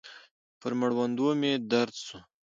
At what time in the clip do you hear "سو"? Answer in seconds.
2.05-2.17